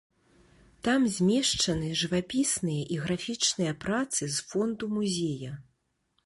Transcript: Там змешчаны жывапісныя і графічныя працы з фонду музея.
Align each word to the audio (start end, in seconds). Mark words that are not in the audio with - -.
Там 0.85 1.01
змешчаны 1.15 1.89
жывапісныя 2.01 2.87
і 2.95 2.97
графічныя 3.03 3.75
працы 3.85 4.21
з 4.39 4.49
фонду 4.49 4.91
музея. 4.97 5.53